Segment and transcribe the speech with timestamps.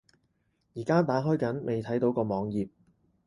[0.73, 2.69] 而家打開緊，未睇到個網頁￼